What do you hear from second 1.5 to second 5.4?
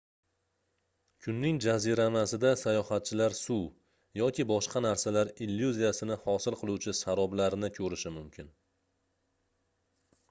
jaziramasida sayohatchilar suv yoki boshqa narsalar